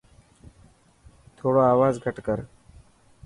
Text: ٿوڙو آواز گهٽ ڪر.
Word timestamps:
ٿوڙو 1.35 1.61
آواز 1.73 1.93
گهٽ 2.03 2.17
ڪر. 2.27 2.37